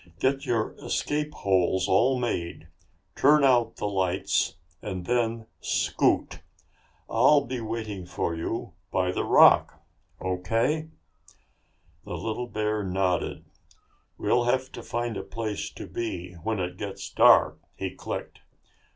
Get 0.19 0.47
your 0.47 0.73
escape 0.83 1.31
holes 1.31 1.87
all 1.87 2.17
made, 2.17 2.67
turn 3.15 3.43
out 3.43 3.75
the 3.75 3.85
lights, 3.87 4.55
and 4.81 5.05
then 5.05 5.45
scoot! 5.59 6.41
I'll 7.07 7.41
be 7.45 7.61
waiting 7.61 8.07
for 8.07 8.33
you 8.35 8.73
by 8.89 9.11
the 9.11 9.23
rock. 9.23 9.79
O.K.?" 10.19 10.87
The 12.03 12.17
little 12.17 12.47
bear 12.47 12.83
nodded. 12.83 13.45
"We'll 14.17 14.45
have 14.45 14.71
to 14.71 14.81
find 14.81 15.17
a 15.17 15.21
place 15.23 15.69
to 15.73 15.85
be 15.85 16.33
when 16.41 16.57
it 16.59 16.77
gets 16.77 17.07
dark," 17.11 17.59
he 17.75 17.91
clicked. 17.91 18.39